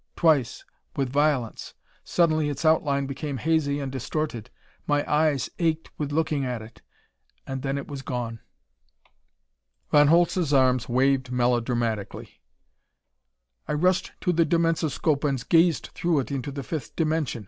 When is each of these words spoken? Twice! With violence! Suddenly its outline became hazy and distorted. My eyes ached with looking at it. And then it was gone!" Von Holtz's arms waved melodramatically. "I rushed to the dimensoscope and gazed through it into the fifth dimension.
Twice! 0.15 0.65
With 0.95 1.11
violence! 1.11 1.75
Suddenly 2.03 2.49
its 2.49 2.65
outline 2.65 3.05
became 3.05 3.37
hazy 3.37 3.79
and 3.79 3.91
distorted. 3.91 4.49
My 4.87 5.07
eyes 5.07 5.47
ached 5.59 5.91
with 5.99 6.11
looking 6.11 6.43
at 6.43 6.59
it. 6.63 6.81
And 7.45 7.61
then 7.61 7.77
it 7.77 7.87
was 7.87 8.01
gone!" 8.01 8.39
Von 9.91 10.07
Holtz's 10.07 10.53
arms 10.53 10.89
waved 10.89 11.31
melodramatically. 11.31 12.41
"I 13.67 13.73
rushed 13.73 14.13
to 14.21 14.31
the 14.33 14.43
dimensoscope 14.43 15.23
and 15.23 15.47
gazed 15.49 15.91
through 15.93 16.21
it 16.21 16.31
into 16.31 16.51
the 16.51 16.63
fifth 16.63 16.95
dimension. 16.95 17.39